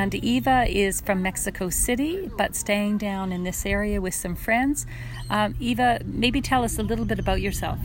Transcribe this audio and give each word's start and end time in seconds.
And 0.00 0.14
Eva 0.14 0.64
is 0.66 1.02
from 1.02 1.20
Mexico 1.20 1.68
City, 1.68 2.30
but 2.38 2.56
staying 2.56 2.96
down 2.96 3.32
in 3.32 3.44
this 3.44 3.66
area 3.66 4.00
with 4.00 4.14
some 4.14 4.34
friends. 4.34 4.86
Um, 5.28 5.54
Eva, 5.60 6.00
maybe 6.06 6.40
tell 6.40 6.64
us 6.64 6.78
a 6.78 6.82
little 6.82 7.04
bit 7.04 7.18
about 7.18 7.42
yourself. 7.42 7.78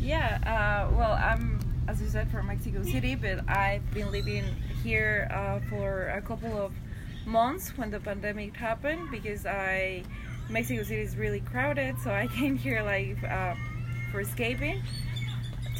Yeah, 0.00 0.40
uh, 0.44 0.92
well, 0.92 1.12
I'm, 1.12 1.60
as 1.86 2.02
you 2.02 2.08
said, 2.08 2.32
from 2.32 2.48
Mexico 2.48 2.82
City, 2.82 3.14
but 3.14 3.48
I've 3.48 3.88
been 3.94 4.10
living 4.10 4.44
here 4.82 5.28
uh, 5.30 5.60
for 5.70 6.08
a 6.08 6.20
couple 6.20 6.60
of 6.60 6.72
months 7.24 7.78
when 7.78 7.92
the 7.92 8.00
pandemic 8.00 8.56
happened 8.56 9.12
because 9.12 9.46
I 9.46 10.02
Mexico 10.48 10.82
City 10.82 11.02
is 11.02 11.16
really 11.16 11.42
crowded, 11.42 11.94
so 12.02 12.10
I 12.10 12.26
came 12.38 12.56
here 12.58 12.82
like 12.82 13.22
uh, 13.22 13.54
for 14.10 14.20
escaping 14.20 14.82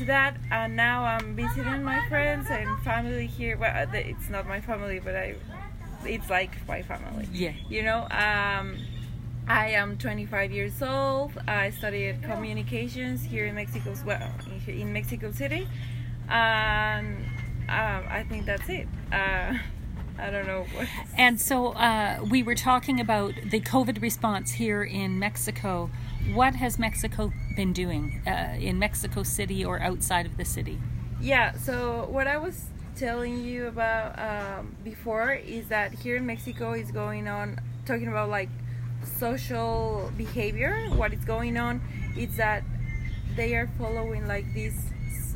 to 0.01 0.07
that 0.07 0.35
and 0.51 0.75
now 0.75 1.05
i'm 1.05 1.37
visiting 1.37 1.82
my 1.82 2.00
friends 2.09 2.46
and 2.49 2.80
family 2.82 3.27
here. 3.27 3.59
Well 3.59 3.71
uh, 3.71 3.93
it's 3.93 4.30
not 4.30 4.49
my 4.49 4.59
family 4.59 4.99
but 4.99 5.14
i 5.14 5.35
it's 6.07 6.30
like 6.30 6.53
my 6.67 6.80
family. 6.80 7.29
Yeah. 7.30 7.53
You 7.68 7.82
know 7.82 8.00
um, 8.04 8.79
i 9.46 9.68
am 9.68 9.99
25 9.99 10.53
years 10.53 10.82
old. 10.82 11.32
I 11.46 11.68
studied 11.68 12.23
communications 12.23 13.23
here 13.23 13.45
in 13.45 13.54
mexico 13.54 13.95
well 14.07 14.32
in 14.67 14.90
mexico 14.90 15.32
city 15.32 15.68
and 16.31 17.17
um, 17.68 18.03
i 18.18 18.25
think 18.26 18.46
that's 18.46 18.71
it. 18.71 18.89
Uh, 19.12 19.53
I 20.21 20.31
don't 20.31 20.47
know. 20.47 20.67
and 21.17 21.41
so 21.41 21.69
uh, 21.69 22.25
we 22.29 22.43
were 22.43 22.55
talking 22.55 23.01
about 23.01 23.35
the 23.51 23.61
COVID 23.61 24.03
response 24.03 24.53
here 24.53 24.83
in 24.83 25.19
Mexico. 25.19 25.91
What 26.35 26.55
has 26.57 26.79
Mexico 26.79 27.33
been 27.57 27.73
doing 27.73 28.23
uh, 28.27 28.57
in 28.59 28.79
Mexico 28.79 29.23
City 29.23 29.65
or 29.65 29.81
outside 29.81 30.27
of 30.27 30.37
the 30.37 30.45
city? 30.45 30.79
Yeah, 31.21 31.57
so 31.57 32.06
what 32.11 32.27
I 32.27 32.37
was 32.39 32.67
telling 32.97 33.45
you 33.45 33.67
about 33.67 34.19
um, 34.19 34.77
before 34.84 35.33
is 35.33 35.69
that 35.69 35.93
here 35.93 36.17
in 36.17 36.27
Mexico 36.27 36.73
is 36.73 36.91
going 36.91 37.29
on, 37.29 37.59
talking 37.87 38.09
about 38.09 38.29
like 38.29 38.51
social 39.19 40.12
behavior. 40.17 40.89
What 40.95 41.12
is 41.12 41.25
going 41.25 41.57
on 41.57 41.81
is 42.17 42.37
that 42.37 42.62
they 43.37 43.55
are 43.55 43.69
following 43.79 44.27
like 44.27 44.53
this 44.55 44.75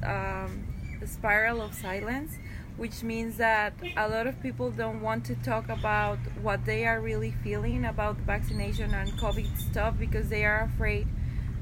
um, 0.02 0.66
spiral 1.06 1.62
of 1.62 1.74
silence 1.74 2.36
which 2.76 3.02
means 3.02 3.36
that 3.36 3.72
a 3.96 4.08
lot 4.08 4.26
of 4.26 4.40
people 4.42 4.70
don't 4.70 5.00
want 5.00 5.24
to 5.26 5.34
talk 5.36 5.68
about 5.68 6.18
what 6.42 6.64
they 6.64 6.86
are 6.86 7.00
really 7.00 7.30
feeling 7.42 7.84
about 7.84 8.16
vaccination 8.16 8.92
and 8.94 9.12
COVID 9.12 9.56
stuff 9.58 9.94
because 9.98 10.28
they 10.28 10.44
are 10.44 10.62
afraid 10.74 11.06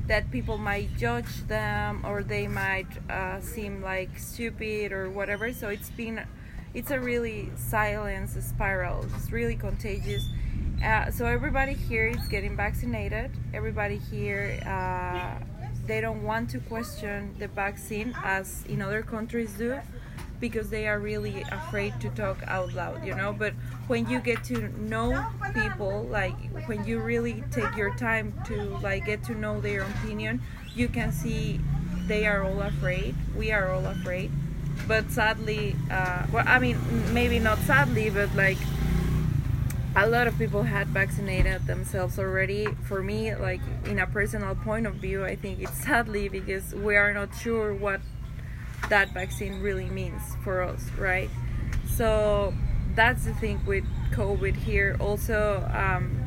that 0.06 0.30
people 0.30 0.58
might 0.58 0.96
judge 0.96 1.46
them 1.46 2.04
or 2.04 2.22
they 2.22 2.48
might 2.48 2.88
uh, 3.10 3.40
seem 3.40 3.82
like 3.82 4.18
stupid 4.18 4.92
or 4.92 5.10
whatever. 5.10 5.52
So 5.52 5.68
it's 5.68 5.90
been, 5.90 6.26
it's 6.74 6.90
a 6.90 6.98
really 6.98 7.50
silence 7.56 8.36
spiral. 8.44 9.06
It's 9.16 9.30
really 9.30 9.56
contagious. 9.56 10.24
Uh, 10.82 11.10
so 11.10 11.26
everybody 11.26 11.74
here 11.74 12.08
is 12.08 12.26
getting 12.28 12.56
vaccinated. 12.56 13.30
Everybody 13.54 13.98
here, 13.98 14.60
uh, 14.66 15.44
they 15.86 16.00
don't 16.00 16.22
want 16.22 16.50
to 16.50 16.58
question 16.60 17.34
the 17.38 17.48
vaccine 17.48 18.14
as 18.22 18.64
in 18.68 18.80
other 18.82 19.02
countries 19.02 19.52
do 19.54 19.80
because 20.40 20.70
they 20.70 20.88
are 20.88 20.98
really 20.98 21.42
afraid 21.52 21.98
to 22.00 22.08
talk 22.10 22.42
out 22.48 22.72
loud, 22.74 23.04
you 23.06 23.14
know. 23.14 23.32
But 23.32 23.54
when 23.86 24.08
you 24.08 24.18
get 24.18 24.42
to 24.44 24.68
know 24.80 25.24
people, 25.54 26.02
like 26.10 26.34
when 26.66 26.84
you 26.84 27.00
really 27.00 27.44
take 27.52 27.76
your 27.76 27.94
time 27.94 28.34
to 28.46 28.56
like 28.78 29.06
get 29.06 29.22
to 29.24 29.34
know 29.34 29.60
their 29.60 29.82
opinion, 29.82 30.42
you 30.74 30.88
can 30.88 31.12
see 31.12 31.60
they 32.06 32.26
are 32.26 32.42
all 32.42 32.60
afraid. 32.62 33.14
We 33.36 33.52
are 33.52 33.70
all 33.70 33.86
afraid. 33.86 34.32
But 34.88 35.10
sadly, 35.10 35.76
uh, 35.90 36.26
well, 36.32 36.44
I 36.46 36.58
mean, 36.58 36.76
maybe 37.14 37.38
not 37.38 37.58
sadly, 37.58 38.10
but 38.10 38.34
like 38.34 38.58
a 39.94 40.08
lot 40.08 40.26
of 40.26 40.38
people 40.38 40.62
had 40.62 40.88
vaccinated 40.88 41.66
themselves 41.66 42.18
already. 42.18 42.66
For 42.84 43.02
me, 43.02 43.34
like 43.34 43.60
in 43.84 43.98
a 43.98 44.06
personal 44.06 44.54
point 44.54 44.86
of 44.86 44.94
view, 44.94 45.24
I 45.24 45.36
think 45.36 45.60
it's 45.60 45.84
sadly 45.84 46.28
because 46.28 46.74
we 46.74 46.96
are 46.96 47.12
not 47.12 47.34
sure 47.34 47.74
what 47.74 48.00
that 48.88 49.12
vaccine 49.12 49.60
really 49.60 49.86
means 49.86 50.22
for 50.42 50.62
us, 50.62 50.84
right? 50.98 51.30
So 51.86 52.54
that's 52.94 53.24
the 53.24 53.34
thing 53.34 53.60
with 53.66 53.84
COVID 54.12 54.56
here. 54.56 54.96
Also, 54.98 55.68
um, 55.74 56.21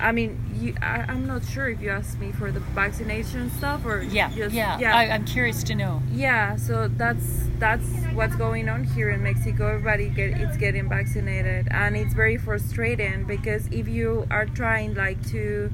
I 0.00 0.12
mean, 0.12 0.38
you, 0.54 0.74
I, 0.80 1.12
am 1.12 1.26
not 1.26 1.44
sure 1.44 1.68
if 1.68 1.80
you 1.80 1.90
asked 1.90 2.18
me 2.18 2.32
for 2.32 2.50
the 2.50 2.60
vaccination 2.60 3.50
stuff 3.50 3.84
or 3.84 4.02
yeah, 4.02 4.30
just, 4.34 4.54
yeah. 4.54 4.78
yeah. 4.78 4.96
I, 4.96 5.04
am 5.04 5.24
curious 5.24 5.62
to 5.64 5.74
know. 5.74 6.02
Yeah, 6.10 6.56
so 6.56 6.88
that's 6.88 7.48
that's 7.58 7.86
what's 8.14 8.34
going 8.36 8.68
on 8.68 8.84
here 8.84 9.10
in 9.10 9.22
Mexico. 9.22 9.68
Everybody 9.68 10.08
get 10.08 10.40
it's 10.40 10.56
getting 10.56 10.88
vaccinated, 10.88 11.68
and 11.70 11.96
it's 11.96 12.14
very 12.14 12.38
frustrating 12.38 13.24
because 13.24 13.66
if 13.68 13.88
you 13.88 14.26
are 14.30 14.46
trying 14.46 14.94
like 14.94 15.24
to 15.28 15.70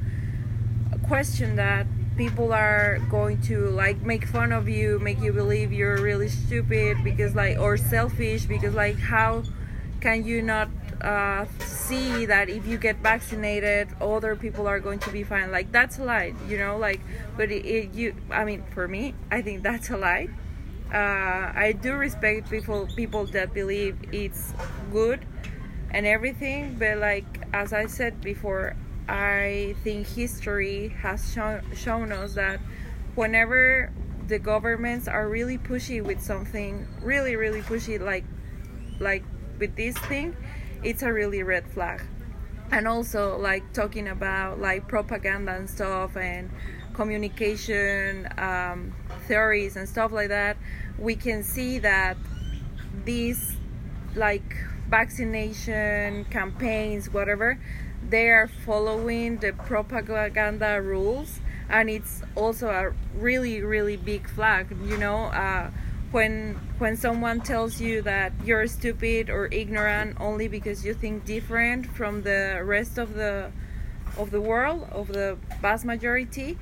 question 1.06 1.56
that 1.56 1.86
people 2.16 2.52
are 2.52 2.98
going 3.10 3.40
to 3.42 3.68
like 3.70 4.00
make 4.02 4.26
fun 4.26 4.50
of 4.50 4.68
you 4.68 4.98
make 4.98 5.20
you 5.20 5.32
believe 5.32 5.72
you're 5.72 5.98
really 6.00 6.28
stupid 6.28 6.96
because 7.04 7.34
like 7.34 7.58
or 7.58 7.76
selfish 7.76 8.46
because 8.46 8.74
like 8.74 8.98
how 8.98 9.42
can 10.00 10.24
you 10.24 10.40
not 10.42 10.68
uh, 11.02 11.46
see 11.60 12.26
that 12.26 12.48
if 12.48 12.66
you 12.66 12.78
get 12.78 12.96
vaccinated 12.98 13.88
other 14.00 14.36
people 14.36 14.66
are 14.66 14.80
going 14.80 14.98
to 15.00 15.10
be 15.10 15.22
fine. 15.22 15.50
Like 15.50 15.72
that's 15.72 15.98
a 15.98 16.04
lie 16.04 16.34
you 16.48 16.58
know 16.58 16.76
like 16.76 17.00
but 17.36 17.50
it, 17.50 17.64
it 17.66 17.94
you 17.94 18.14
i 18.30 18.44
mean 18.44 18.64
for 18.72 18.88
me 18.88 19.14
i 19.30 19.42
think 19.42 19.62
that's 19.62 19.90
a 19.90 19.96
lie. 19.96 20.28
Uh, 20.92 21.52
i 21.54 21.74
do 21.82 21.94
respect 21.94 22.48
people 22.48 22.86
people 22.94 23.26
that 23.26 23.52
believe 23.52 23.96
it's 24.12 24.54
good 24.92 25.24
and 25.90 26.06
everything 26.06 26.76
but 26.78 26.98
like 26.98 27.26
as 27.52 27.72
i 27.72 27.86
said 27.86 28.20
before 28.20 28.76
I 29.08 29.76
think 29.84 30.06
history 30.06 30.88
has 31.00 31.32
shown, 31.32 31.62
shown 31.74 32.12
us 32.12 32.34
that 32.34 32.60
whenever 33.14 33.92
the 34.26 34.38
governments 34.38 35.06
are 35.06 35.28
really 35.28 35.58
pushy 35.58 36.02
with 36.02 36.20
something, 36.20 36.86
really, 37.02 37.36
really 37.36 37.62
pushy, 37.62 38.00
like, 38.00 38.24
like 38.98 39.22
with 39.58 39.76
this 39.76 39.96
thing, 39.96 40.36
it's 40.86 41.02
a 41.02 41.12
really 41.12 41.42
red 41.42 41.66
flag. 41.66 42.00
And 42.70 42.86
also, 42.86 43.36
like 43.38 43.72
talking 43.72 44.08
about 44.08 44.60
like 44.60 44.88
propaganda 44.88 45.54
and 45.54 45.68
stuff 45.68 46.16
and 46.16 46.50
communication 46.94 48.28
um, 48.38 48.94
theories 49.26 49.76
and 49.76 49.88
stuff 49.88 50.12
like 50.12 50.28
that, 50.28 50.56
we 50.98 51.16
can 51.16 51.42
see 51.42 51.80
that 51.80 52.16
these 53.04 53.56
like 54.14 54.56
vaccination 54.88 56.24
campaigns, 56.26 57.12
whatever, 57.12 57.58
they 58.08 58.28
are 58.30 58.46
following 58.46 59.38
the 59.38 59.52
propaganda 59.52 60.80
rules 60.80 61.40
and 61.68 61.90
it's 61.90 62.22
also 62.36 62.68
a 62.68 62.92
really 63.18 63.60
really 63.60 63.96
big 63.96 64.28
flag 64.28 64.68
you 64.84 64.96
know 64.96 65.24
uh, 65.24 65.68
when 66.12 66.54
when 66.78 66.96
someone 66.96 67.40
tells 67.40 67.80
you 67.80 68.02
that 68.02 68.32
you're 68.44 68.66
stupid 68.66 69.30
or 69.30 69.46
ignorant 69.46 70.16
only 70.20 70.48
because 70.48 70.84
you 70.84 70.94
think 70.94 71.24
different 71.24 71.86
from 71.86 72.22
the 72.22 72.60
rest 72.64 72.98
of 72.98 73.14
the 73.14 73.50
of 74.16 74.30
the 74.30 74.40
world 74.40 74.86
of 74.92 75.08
the 75.08 75.36
vast 75.60 75.84
majority 75.84 76.56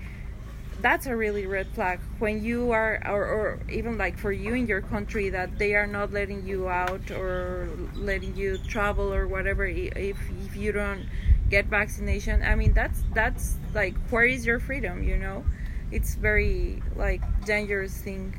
that's 0.85 1.07
a 1.07 1.17
really 1.17 1.47
red 1.47 1.67
flag. 1.69 1.99
When 2.19 2.45
you 2.45 2.73
are 2.73 3.01
or, 3.07 3.25
or 3.25 3.61
even 3.71 3.97
like 3.97 4.19
for 4.19 4.33
you 4.33 4.53
in 4.53 4.67
your 4.67 4.83
country 4.83 5.31
that 5.31 5.59
they 5.59 5.75
are 5.75 5.87
not 5.87 6.13
letting 6.13 6.47
you 6.47 6.69
out 6.69 7.11
or 7.11 7.71
letting 7.95 8.37
you 8.37 8.59
travel 8.59 9.13
or 9.13 9.27
whatever 9.27 9.65
if 9.65 10.19
if 10.47 10.57
you 10.57 10.73
don't 10.73 11.07
get 11.49 11.67
vaccination 11.67 12.43
i 12.43 12.55
mean 12.55 12.73
that's 12.73 13.03
that's 13.15 13.57
like 13.75 13.95
where 14.11 14.25
is 14.25 14.45
your 14.45 14.59
freedom 14.61 15.03
you 15.03 15.17
know? 15.17 15.45
It's 15.91 16.17
very 16.17 16.83
like 16.97 17.23
dangerous 17.47 17.97
thing 17.97 18.35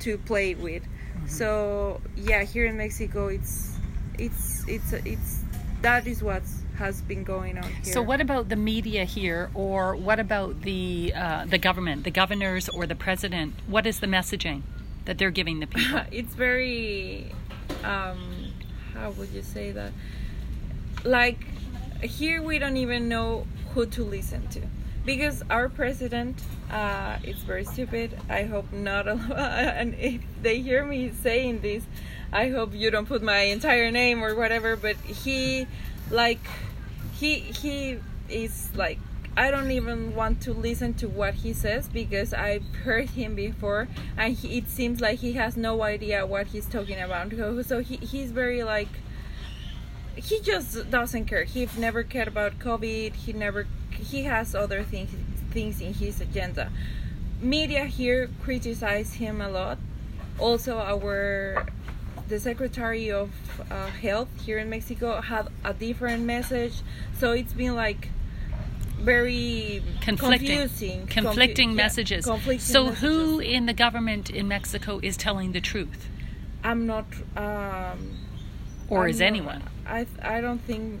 to 0.00 0.18
play 0.18 0.54
with 0.54 0.82
mm-hmm. 0.82 1.26
so 1.26 2.00
yeah 2.16 2.42
here 2.42 2.66
in 2.66 2.76
mexico 2.76 3.28
it's 3.28 3.76
it's 4.18 4.66
it's 4.68 4.92
it's 4.92 5.40
that 5.82 6.06
is 6.06 6.22
what 6.22 6.42
has 6.76 7.02
been 7.02 7.24
going 7.24 7.58
on 7.58 7.64
here. 7.64 7.92
So, 7.92 8.02
what 8.02 8.20
about 8.20 8.48
the 8.48 8.56
media 8.56 9.04
here, 9.04 9.50
or 9.54 9.94
what 9.94 10.18
about 10.18 10.62
the 10.62 11.12
uh, 11.14 11.44
the 11.46 11.58
government, 11.58 12.04
the 12.04 12.10
governors, 12.10 12.68
or 12.68 12.86
the 12.86 12.94
president? 12.94 13.54
What 13.66 13.86
is 13.86 14.00
the 14.00 14.06
messaging 14.06 14.62
that 15.04 15.18
they're 15.18 15.30
giving 15.30 15.60
the 15.60 15.66
people? 15.66 16.00
it's 16.10 16.34
very, 16.34 17.32
um, 17.84 18.52
how 18.94 19.10
would 19.10 19.28
you 19.30 19.42
say 19.42 19.72
that? 19.72 19.92
Like 21.04 21.44
here 22.02 22.42
we 22.42 22.58
don't 22.58 22.76
even 22.76 23.08
know 23.08 23.46
who 23.72 23.86
to 23.86 24.04
listen 24.04 24.46
to 24.48 24.60
because 25.04 25.42
our 25.50 25.68
president 25.68 26.42
uh, 26.70 27.18
is 27.22 27.38
very 27.38 27.64
stupid. 27.64 28.18
I 28.28 28.44
hope 28.44 28.72
not. 28.72 29.06
and 29.08 29.94
if 29.94 30.22
they 30.42 30.60
hear 30.60 30.84
me 30.84 31.10
saying 31.10 31.60
this, 31.60 31.84
I 32.32 32.48
hope 32.48 32.74
you 32.74 32.90
don't 32.90 33.06
put 33.06 33.22
my 33.22 33.40
entire 33.40 33.90
name 33.90 34.24
or 34.24 34.34
whatever. 34.34 34.76
But 34.76 34.96
he, 34.96 35.66
like, 36.10 36.40
he 37.14 37.36
he 37.36 37.98
is 38.28 38.70
like. 38.74 38.98
I 39.36 39.50
don't 39.50 39.72
even 39.72 40.14
want 40.14 40.40
to 40.42 40.52
listen 40.52 40.94
to 40.94 41.08
what 41.08 41.34
he 41.34 41.52
says 41.52 41.88
because 41.88 42.32
I've 42.32 42.64
heard 42.84 43.10
him 43.10 43.34
before, 43.34 43.88
and 44.16 44.32
he, 44.36 44.58
it 44.58 44.68
seems 44.68 45.00
like 45.00 45.18
he 45.18 45.32
has 45.32 45.56
no 45.56 45.82
idea 45.82 46.24
what 46.24 46.46
he's 46.46 46.66
talking 46.66 47.00
about. 47.00 47.32
So 47.66 47.80
he, 47.80 47.96
he's 47.96 48.30
very 48.30 48.62
like 48.62 48.86
he 50.16 50.40
just 50.40 50.90
doesn't 50.90 51.26
care. 51.26 51.44
He 51.44 51.68
never 51.76 52.02
cared 52.02 52.28
about 52.28 52.58
COVID. 52.58 53.14
He 53.14 53.32
never 53.32 53.66
he 54.04 54.24
has 54.24 54.54
other 54.54 54.82
things 54.82 55.10
things 55.50 55.80
in 55.80 55.94
his 55.94 56.20
agenda. 56.20 56.70
Media 57.40 57.84
here 57.84 58.28
criticize 58.42 59.14
him 59.14 59.40
a 59.40 59.48
lot. 59.48 59.78
Also, 60.38 60.78
our 60.78 61.66
the 62.28 62.40
Secretary 62.40 63.10
of 63.10 63.30
uh, 63.70 63.86
Health 63.88 64.28
here 64.44 64.58
in 64.58 64.70
Mexico 64.70 65.20
had 65.20 65.48
a 65.64 65.74
different 65.74 66.24
message. 66.24 66.80
So 67.18 67.32
it's 67.32 67.52
been 67.52 67.74
like 67.74 68.08
very 68.98 69.82
conflicting 70.00 70.58
confusing 70.60 71.06
conflicting 71.06 71.68
Confu- 71.70 71.78
yeah, 71.78 71.84
messages 71.84 72.24
conflicting 72.24 72.60
so 72.60 72.86
who 72.86 73.38
in 73.38 73.66
the 73.66 73.74
government 73.74 74.30
in 74.30 74.48
mexico 74.48 74.98
is 75.02 75.16
telling 75.16 75.52
the 75.52 75.60
truth 75.60 76.08
I'm 76.62 76.86
not. 76.86 77.04
Um, 77.36 78.16
or 78.88 79.04
I'm 79.04 79.10
is 79.10 79.20
not- 79.20 79.26
anyone 79.26 79.62
I 79.86 80.06
I 80.22 80.40
don't 80.40 80.60
think 80.60 81.00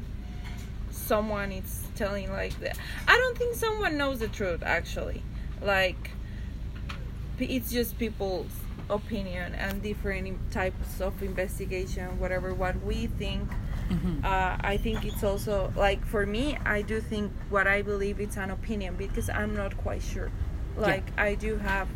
someone 1.04 1.52
is 1.52 1.86
telling 1.94 2.30
like 2.32 2.58
that. 2.60 2.78
I 3.06 3.16
don't 3.16 3.36
think 3.38 3.54
someone 3.54 3.96
knows 3.96 4.18
the 4.20 4.28
truth 4.28 4.62
actually. 4.62 5.22
Like 5.62 6.10
it's 7.38 7.70
just 7.70 7.98
people's 7.98 8.50
opinion 8.90 9.54
and 9.54 9.82
different 9.82 10.38
types 10.52 11.00
of 11.00 11.22
investigation, 11.22 12.18
whatever 12.18 12.52
what 12.54 12.80
we 12.84 13.06
think. 13.06 13.48
Mhm. 13.90 14.24
Uh, 14.24 14.56
I 14.60 14.76
think 14.78 15.04
it's 15.04 15.22
also 15.22 15.72
like 15.76 16.04
for 16.06 16.24
me, 16.26 16.56
I 16.64 16.82
do 16.82 17.00
think 17.00 17.32
what 17.50 17.66
I 17.66 17.82
believe 17.82 18.20
it's 18.20 18.36
an 18.36 18.50
opinion 18.50 18.96
because 18.96 19.28
I'm 19.28 19.54
not 19.54 19.76
quite 19.76 20.02
sure. 20.02 20.30
Like 20.76 21.04
I 21.18 21.34
do 21.34 21.56
have 21.58 21.88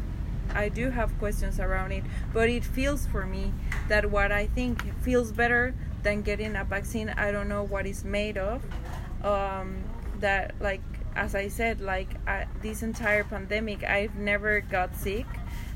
I 0.54 0.70
do 0.70 0.90
have 0.90 1.16
questions 1.18 1.60
around 1.60 1.92
it, 1.92 2.04
but 2.32 2.48
it 2.48 2.64
feels 2.64 3.06
for 3.06 3.26
me 3.26 3.52
that 3.88 4.10
what 4.10 4.32
I 4.32 4.46
think 4.46 4.82
feels 5.02 5.30
better 5.32 5.74
than 6.02 6.22
getting 6.22 6.56
a 6.56 6.64
vaccine. 6.64 7.10
I 7.10 7.32
don't 7.32 7.48
know 7.48 7.64
what 7.64 7.86
it's 7.86 8.02
made 8.04 8.38
of. 8.38 8.62
Um, 9.22 9.82
that 10.20 10.54
like 10.60 10.82
as 11.14 11.34
I 11.34 11.48
said, 11.48 11.80
like 11.80 12.08
uh, 12.26 12.44
this 12.62 12.82
entire 12.82 13.24
pandemic, 13.24 13.82
I've 13.82 14.14
never 14.14 14.60
got 14.60 14.96
sick, 14.96 15.26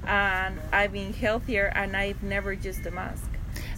and 0.07 0.59
I've 0.73 0.93
been 0.93 1.13
healthier, 1.13 1.73
and 1.75 1.97
I've 1.97 2.23
never 2.23 2.53
used 2.53 2.87
a 2.87 2.91
mask. 2.91 3.29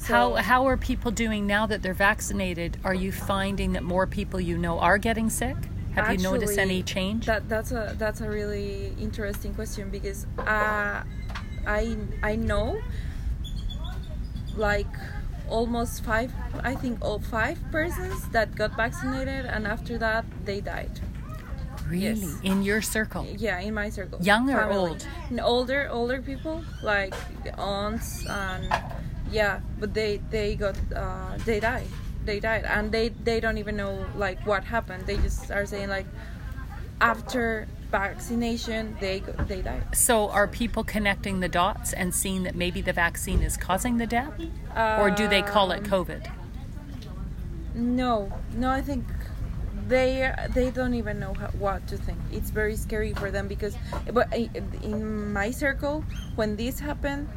how 0.03 0.35
how 0.35 0.67
are 0.67 0.77
people 0.77 1.11
doing 1.11 1.47
now 1.47 1.67
that 1.67 1.83
they're 1.83 1.95
vaccinated? 1.95 2.79
Are 2.85 2.95
you 2.95 3.13
finding 3.13 3.73
that 3.73 3.83
more 3.83 4.07
people 4.07 4.41
you 4.41 4.59
know 4.59 4.79
are 4.79 4.99
getting 4.99 5.31
sick? 5.31 5.57
Have 5.95 6.11
you 6.13 6.19
noticed 6.19 6.59
any 6.59 6.83
change? 6.83 7.27
That 7.27 7.49
that's 7.49 7.73
a 7.73 7.95
that's 7.99 8.21
a 8.21 8.29
really 8.29 8.93
interesting 9.01 9.55
question 9.55 9.91
because 9.91 10.27
uh, 10.39 11.03
I 11.67 11.97
I 12.23 12.37
know 12.37 12.81
like 14.57 14.95
almost 15.49 16.03
five 16.05 16.33
I 16.63 16.75
think 16.75 16.99
all 17.05 17.19
five 17.19 17.59
persons 17.71 18.29
that 18.33 18.55
got 18.57 18.77
vaccinated 18.77 19.45
and 19.47 19.67
after 19.67 19.99
that 19.99 20.25
they 20.45 20.61
died. 20.61 21.01
really 21.89 22.21
yes. 22.33 22.41
in 22.43 22.63
your 22.63 22.81
circle 22.81 23.27
Yeah, 23.37 23.61
in 23.61 23.75
my 23.75 23.91
circle. 23.91 24.19
Young 24.23 24.49
or 24.51 24.57
Family. 24.57 24.77
old? 24.77 25.07
N- 25.31 25.41
Older 25.41 25.89
older 25.91 26.23
people 26.23 26.65
like 26.83 27.15
aunts 27.59 28.25
and 28.27 28.65
yeah, 29.31 29.61
but 29.81 29.93
they 29.93 30.21
they 30.31 30.55
got 30.57 30.77
uh, 30.97 31.37
they 31.45 31.61
died. 31.61 31.89
They 32.25 32.41
died 32.41 32.65
and 32.65 32.89
they 32.91 33.09
they 33.29 33.39
don't 33.41 33.59
even 33.59 33.77
know 33.77 34.07
like 34.17 34.41
what 34.47 34.65
happened. 34.65 35.05
They 35.07 35.17
just 35.19 35.51
are 35.51 35.67
saying 35.67 35.89
like 35.93 36.07
after 37.01 37.67
vaccination 37.99 38.97
they 39.05 39.19
they 39.51 39.61
died. 39.69 39.83
so 40.09 40.17
are 40.39 40.49
people 40.63 40.83
connecting 40.97 41.37
the 41.47 41.49
dots 41.61 41.89
and 42.01 42.09
seeing 42.21 42.41
that 42.47 42.55
maybe 42.65 42.81
the 42.91 42.97
vaccine 43.07 43.41
is 43.49 43.55
causing 43.69 43.95
the 44.03 44.09
death 44.19 44.35
or 45.01 45.07
do 45.21 45.25
they 45.35 45.43
call 45.55 45.67
it 45.77 45.83
Um, 45.85 45.93
covid 45.95 46.23
No, 47.75 48.15
no, 48.63 48.69
I 48.71 48.83
think 48.89 49.05
they 49.89 50.33
they 50.55 50.69
don't 50.79 50.95
even 50.95 51.17
know 51.19 51.35
how, 51.35 51.49
what 51.65 51.81
to 51.89 51.97
think. 52.07 52.19
It's 52.37 52.51
very 52.51 52.77
scary 52.77 53.13
for 53.21 53.29
them 53.31 53.49
because, 53.49 53.75
but 54.13 54.27
in 54.93 55.33
my 55.33 55.51
circle, 55.65 55.97
when 56.39 56.51
this 56.57 56.79
happened, 56.81 57.29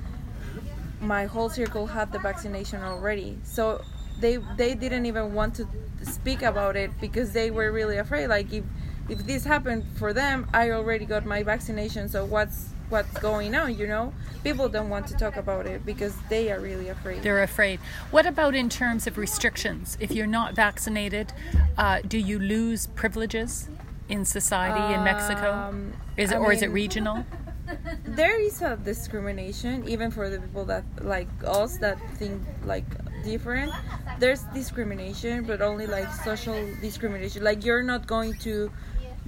my 1.02 1.26
whole 1.34 1.50
circle 1.50 1.86
had 1.88 2.08
the 2.12 2.20
vaccination 2.20 2.80
already. 2.92 3.38
So 3.44 3.82
they 4.24 4.38
they 4.62 4.76
didn't 4.84 5.06
even 5.12 5.34
want 5.34 5.52
to 5.60 5.64
speak 6.04 6.42
about 6.42 6.76
it 6.76 6.92
because 7.02 7.30
they 7.34 7.50
were 7.58 7.70
really 7.80 7.98
afraid. 7.98 8.28
Like 8.28 8.54
if 8.54 8.64
if 9.10 9.26
this 9.26 9.44
happened 9.44 9.86
for 9.96 10.14
them, 10.14 10.48
I 10.54 10.72
already 10.72 11.06
got 11.06 11.26
my 11.26 11.44
vaccination. 11.44 12.10
So 12.10 12.26
what's 12.26 12.70
what's 12.90 13.18
going 13.20 13.56
on? 13.56 13.78
You 13.78 13.88
know, 13.88 14.14
people 14.44 14.70
don't 14.70 14.90
want 14.90 15.08
to 15.08 15.16
talk 15.16 15.38
about 15.38 15.66
it 15.66 15.86
because 15.86 16.16
they 16.30 16.52
are 16.52 16.60
really 16.60 16.90
afraid. 16.90 17.24
They're 17.24 17.44
afraid. 17.44 17.80
What 18.12 18.26
about 18.26 18.56
in 18.56 18.70
terms 18.70 19.08
of 19.08 19.18
restrictions? 19.18 19.98
If 20.00 20.12
you're 20.12 20.28
not 20.28 20.56
vaccinated, 20.56 21.34
uh, 21.78 22.02
do 22.08 22.18
you 22.18 22.40
lose 22.40 22.88
privileges 22.88 23.70
in 24.10 24.26
society 24.26 24.94
in 24.94 25.04
Mexico? 25.04 25.54
Um, 25.54 25.94
Is 26.16 26.32
it 26.32 26.36
I 26.36 26.40
or 26.40 26.52
is 26.52 26.62
it 26.62 26.72
regional? 26.72 27.26
there 28.06 28.40
is 28.40 28.62
a 28.62 28.78
discrimination 28.78 29.88
even 29.88 30.10
for 30.10 30.30
the 30.30 30.40
people 30.40 30.64
that 30.66 30.86
like 31.02 31.28
us 31.46 31.78
that 31.78 31.98
think 32.16 32.42
like 32.64 32.86
different 33.24 33.72
there's 34.20 34.44
discrimination 34.54 35.44
but 35.44 35.62
only 35.62 35.86
like 35.86 36.10
social 36.24 36.56
discrimination 36.80 37.44
like 37.44 37.66
you're 37.66 37.84
not 37.84 38.08
going 38.08 38.34
to 38.36 38.72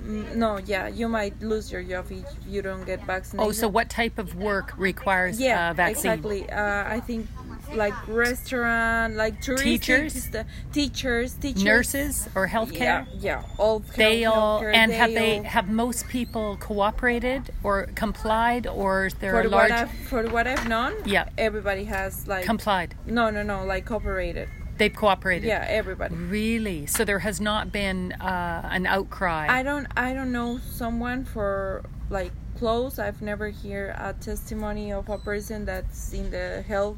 no 0.06 0.58
yeah 0.66 0.88
you 0.88 1.08
might 1.08 1.40
lose 1.42 1.72
your 1.72 1.84
job 1.84 2.06
if 2.12 2.24
you 2.48 2.62
don't 2.62 2.86
get 2.86 3.04
vaccinated 3.06 3.48
Oh, 3.48 3.52
so 3.52 3.68
what 3.68 3.90
type 3.90 4.18
of 4.18 4.36
work 4.36 4.74
requires 4.78 5.40
yeah 5.40 5.72
a 5.72 5.74
vaccine? 5.74 6.12
exactly 6.12 6.50
uh, 6.50 6.84
i 6.88 7.00
think 7.00 7.28
like 7.76 7.94
restaurant 8.08 9.16
like 9.16 9.40
Teachers? 9.42 10.30
teachers 10.72 11.36
teachers 11.38 11.64
Nurses 11.64 12.28
or 12.36 12.48
healthcare? 12.48 12.80
yeah 12.80 13.06
yeah 13.20 13.44
all 13.58 13.80
They 13.96 14.22
health- 14.22 14.36
all 14.38 14.64
and 14.66 14.92
have 14.92 15.12
they 15.14 15.38
all- 15.38 15.44
have 15.44 15.70
most 15.70 16.08
people 16.08 16.58
cooperated 16.58 17.52
or 17.64 17.88
complied 17.96 18.66
or 18.68 19.10
there 19.20 19.34
for 19.34 19.40
a 19.42 19.44
what 19.44 19.52
large 19.52 19.72
I've, 19.72 19.92
for 19.92 20.24
what 20.30 20.48
I've 20.48 20.68
known 20.68 20.94
Yeah. 21.06 21.30
everybody 21.38 21.84
has 21.86 22.28
like 22.28 22.46
complied? 22.46 22.96
No, 23.06 23.30
no, 23.30 23.44
no, 23.44 23.66
like 23.66 23.86
cooperated. 23.86 24.50
They've 24.80 24.96
cooperated. 24.96 25.48
Yeah, 25.48 25.66
everybody. 25.68 26.16
Really? 26.16 26.86
So 26.88 27.04
there 27.06 27.20
has 27.20 27.40
not 27.42 27.72
been 27.72 28.14
uh, 28.14 28.68
an 28.72 28.86
outcry. 28.88 29.46
I 29.50 29.62
don't 29.62 29.88
I 29.98 30.14
don't 30.14 30.32
know 30.32 30.60
someone 30.72 31.26
for 31.26 31.84
like 32.10 32.32
close. 32.58 32.98
I've 32.98 33.22
never 33.22 33.50
hear 33.50 33.94
a 34.00 34.14
testimony 34.14 34.92
of 34.94 35.10
a 35.10 35.18
person 35.18 35.66
that's 35.66 36.14
in 36.14 36.32
the 36.32 36.64
health 36.68 36.98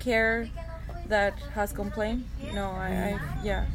care 0.00 0.50
that 1.06 1.38
has 1.54 1.72
complained. 1.72 2.24
No, 2.52 2.66
I, 2.70 2.88
I 2.88 3.20
yeah. 3.44 3.66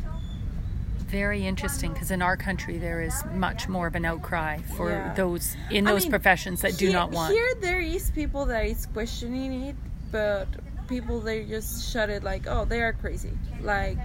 Very 1.08 1.48
interesting 1.48 1.94
because 1.94 2.12
in 2.12 2.22
our 2.22 2.36
country 2.38 2.78
there 2.78 3.02
is 3.02 3.24
much 3.34 3.68
more 3.70 3.88
of 3.88 3.96
an 3.96 4.06
outcry 4.06 4.60
for 4.78 4.90
Yeah. 4.92 5.14
those 5.16 5.56
in 5.72 5.88
I 5.88 5.92
those 5.92 6.04
mean, 6.04 6.12
professions 6.12 6.62
that 6.62 6.78
do 6.78 6.92
not 6.92 7.12
want. 7.12 7.34
Here 7.34 7.54
there 7.62 7.80
is 7.80 8.12
people 8.12 8.46
that 8.48 8.66
is 8.66 8.86
questioning 8.86 9.62
it, 9.64 9.76
but 10.12 10.48
people 10.90 11.22
they 11.22 11.46
just 11.46 11.92
shut 11.92 12.10
it 12.10 12.24
like, 12.24 12.48
oh, 12.48 12.66
they 12.66 12.82
are 12.82 12.94
crazy. 12.94 13.32
Like, 13.62 13.98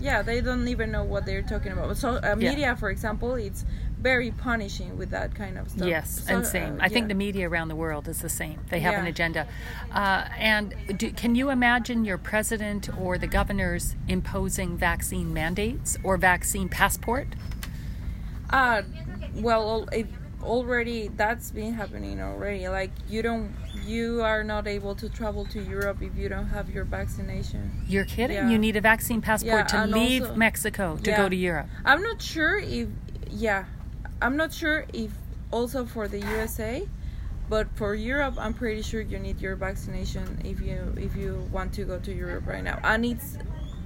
yeah, 0.00 0.22
they 0.22 0.40
don't 0.40 0.66
even 0.66 0.90
know 0.90 1.04
what 1.04 1.26
they're 1.26 1.42
talking 1.42 1.72
about. 1.72 1.96
So 1.96 2.16
uh, 2.16 2.34
Yeah. 2.38 2.50
media, 2.50 2.76
for 2.76 2.90
example, 2.90 3.34
it's 3.34 3.64
very 4.00 4.32
punishing 4.32 4.98
with 4.98 5.10
that 5.10 5.34
kind 5.34 5.56
of 5.56 5.70
stuff. 5.70 5.86
Yes, 5.86 6.24
So, 6.26 6.34
and 6.34 6.46
same. 6.46 6.74
uh, 6.74 6.84
I 6.84 6.88
think 6.88 7.08
the 7.08 7.14
media 7.14 7.48
around 7.48 7.68
the 7.68 7.76
world 7.76 8.08
is 8.08 8.20
the 8.20 8.28
same. 8.28 8.60
They 8.70 8.80
have 8.80 8.96
an 8.96 9.06
agenda. 9.06 9.46
Uh, 9.92 10.24
and 10.38 10.74
do, 10.96 11.10
can 11.12 11.34
you 11.34 11.50
imagine 11.50 12.04
your 12.04 12.18
president 12.18 12.88
or 12.98 13.16
the 13.16 13.26
governors 13.26 13.94
imposing 14.08 14.76
vaccine 14.76 15.32
mandates 15.32 15.96
or 16.02 16.16
vaccine 16.16 16.68
passport? 16.68 17.28
Uh, 18.50 18.82
well, 19.36 19.88
it, 19.92 20.06
already 20.42 21.08
that's 21.08 21.50
been 21.50 21.72
happening 21.72 22.20
already. 22.20 22.68
Like 22.68 22.90
you 23.08 23.22
don't, 23.22 23.54
you 23.86 24.22
are 24.22 24.42
not 24.44 24.66
able 24.66 24.94
to 24.96 25.08
travel 25.08 25.44
to 25.46 25.62
Europe 25.62 25.98
if 26.02 26.16
you 26.16 26.28
don't 26.28 26.46
have 26.48 26.70
your 26.70 26.84
vaccination. 26.84 27.70
You're 27.86 28.04
kidding? 28.04 28.36
Yeah. 28.36 28.48
You 28.50 28.58
need 28.58 28.76
a 28.76 28.80
vaccine 28.80 29.20
passport 29.20 29.72
Yeah, 29.72 29.86
to 29.86 29.86
leave 29.86 30.22
also- 30.22 30.34
Mexico 30.36 30.96
to 31.02 31.10
Yeah. 31.10 31.16
go 31.16 31.28
to 31.28 31.36
Europe. 31.36 31.66
I'm 31.84 32.02
not 32.02 32.20
sure 32.22 32.58
if, 32.58 32.88
yeah, 33.30 33.64
I'm 34.22 34.36
not 34.36 34.52
sure 34.52 34.84
if 34.92 35.10
also 35.50 35.84
for 35.84 36.08
the 36.08 36.18
USA, 36.20 36.88
but 37.48 37.66
for 37.74 37.94
Europe, 37.94 38.34
I'm 38.38 38.54
pretty 38.54 38.82
sure 38.82 39.00
you 39.00 39.18
need 39.18 39.40
your 39.40 39.56
vaccination 39.56 40.40
if 40.44 40.60
you 40.60 40.94
if 40.96 41.14
you 41.14 41.46
want 41.52 41.72
to 41.74 41.84
go 41.84 41.98
to 41.98 42.12
Europe 42.12 42.46
right 42.46 42.64
now, 42.64 42.78
and 42.82 43.04
it's 43.04 43.36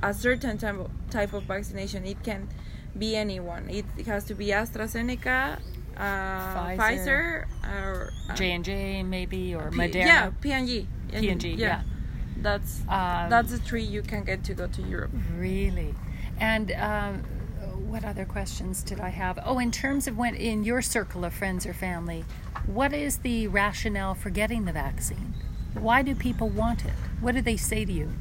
a 0.03 0.15
certain 0.15 0.57
type 0.59 0.79
of, 0.79 0.91
type 1.11 1.33
of 1.33 1.43
vaccination. 1.45 2.07
It 2.07 2.23
can 2.23 2.49
be 2.97 3.17
anyone. 3.17 3.69
It, 3.69 3.85
it 3.97 4.07
has 4.07 4.25
to 4.25 4.35
be 4.35 4.47
AstraZeneca, 4.47 5.59
uh, 5.99 6.77
Pfizer. 6.77 7.47
Or 7.65 8.13
uh, 8.29 8.35
J 8.35 8.53
and 8.53 8.65
J 8.65 9.03
maybe 9.03 9.55
or 9.55 9.71
P- 9.71 9.77
Moderna. 9.79 9.95
Yeah, 9.95 10.31
PNG. 10.41 10.87
And- 11.13 11.23
P&G, 11.23 11.55
yeah. 11.55 11.83
That's 12.41 12.81
Um, 12.83 13.31
that's 13.31 13.51
the 13.51 13.59
three 13.59 13.83
you 13.83 14.03
can 14.03 14.23
get 14.25 14.45
to 14.45 14.55
go 14.55 14.67
to 14.69 14.83
Europe. 14.83 15.11
Really? 15.37 15.95
And 16.39 16.71
um, 16.73 17.23
what 17.89 18.05
other 18.05 18.25
questions 18.25 18.83
did 18.83 19.01
I 19.01 19.09
have? 19.09 19.39
Oh, 19.45 19.59
in 19.59 19.71
terms 19.73 20.07
of 20.07 20.17
when 20.17 20.35
in 20.37 20.63
your 20.65 20.83
circle 20.83 21.25
of 21.25 21.33
friends 21.35 21.67
or 21.67 21.73
family, 21.75 22.25
what 22.67 22.93
is 22.93 23.19
the 23.19 23.49
rationale 23.49 24.15
for 24.15 24.31
getting 24.31 24.67
the 24.67 24.73
vaccine? 24.73 25.35
Why 25.75 26.03
do 26.03 26.15
people 26.15 26.49
want 26.49 26.85
it? 26.85 26.93
What 27.21 27.35
do 27.35 27.41
they 27.43 27.57
say 27.57 27.85
to 27.85 27.93
you? 27.93 28.13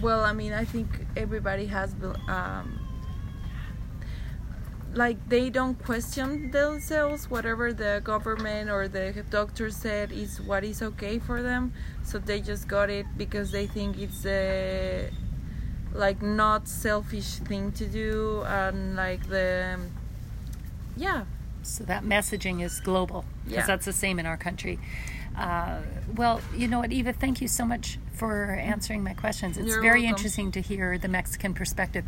well, 0.00 0.24
I 0.24 0.32
mean, 0.32 0.52
I 0.52 0.64
think 0.64 0.88
everybody 1.16 1.66
has 1.66 1.94
um, 2.26 2.80
like 4.94 5.16
they 5.28 5.48
don't 5.50 5.82
question 5.82 6.50
themselves 6.50 7.30
whatever 7.30 7.72
the 7.72 8.00
government 8.04 8.68
or 8.70 8.88
the 8.88 9.24
doctor 9.30 9.70
said 9.70 10.12
is 10.12 10.40
what 10.40 10.64
is 10.64 10.82
okay 10.82 11.18
for 11.18 11.42
them. 11.42 11.72
So 12.04 12.18
they 12.18 12.40
just 12.40 12.68
got 12.68 12.90
it 12.90 13.06
because 13.16 13.50
they 13.52 13.66
think 13.66 13.98
it's 13.98 14.24
a 14.26 15.10
like 15.94 16.22
not 16.22 16.68
selfish 16.68 17.36
thing 17.36 17.72
to 17.72 17.86
do 17.86 18.42
and 18.46 18.96
like 18.96 19.28
the 19.28 19.78
yeah. 20.96 21.24
So 21.62 21.84
that 21.84 22.02
messaging 22.04 22.62
is 22.62 22.80
global 22.80 23.24
because 23.44 23.58
Yeah. 23.58 23.66
that's 23.66 23.84
the 23.86 23.92
same 23.92 24.18
in 24.18 24.26
our 24.26 24.36
country. 24.36 24.78
Uh, 25.36 25.80
well 26.14 26.42
you 26.54 26.68
know 26.68 26.78
what 26.80 26.92
eva 26.92 27.10
thank 27.10 27.40
you 27.40 27.48
so 27.48 27.64
much 27.64 27.98
for 28.12 28.52
answering 28.52 29.02
my 29.02 29.14
questions. 29.14 29.56
It's 29.56 29.68
You're 29.68 29.80
very 29.80 30.02
welcome. 30.02 30.16
interesting 30.16 30.52
to 30.52 30.60
hear 30.60 30.98
the 30.98 31.08
mexican 31.08 31.54
perspective 31.54 32.04